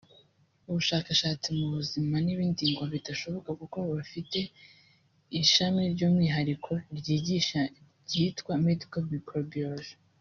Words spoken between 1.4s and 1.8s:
mu